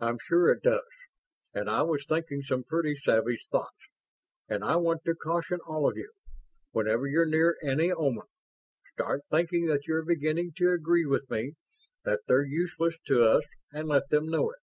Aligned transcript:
"I'm 0.00 0.18
sure 0.18 0.50
it 0.50 0.64
does, 0.64 0.90
and 1.54 1.70
I 1.70 1.82
was 1.82 2.04
thinking 2.04 2.42
some 2.42 2.64
pretty 2.64 2.96
savage 2.96 3.46
thoughts. 3.48 3.76
And 4.48 4.64
I 4.64 4.74
want 4.74 5.04
to 5.04 5.14
caution 5.14 5.60
all 5.64 5.88
of 5.88 5.96
you: 5.96 6.10
whenever 6.72 7.06
you're 7.06 7.24
near 7.24 7.56
any 7.62 7.92
Oman, 7.92 8.26
start 8.92 9.22
thinking 9.30 9.66
that 9.66 9.86
you're 9.86 10.04
beginning 10.04 10.50
to 10.56 10.72
agree 10.72 11.06
with 11.06 11.30
me 11.30 11.52
that 12.02 12.22
they're 12.26 12.42
useless 12.44 12.96
to 13.06 13.22
us, 13.22 13.44
and 13.72 13.86
let 13.86 14.08
them 14.08 14.28
know 14.28 14.50
it. 14.50 14.58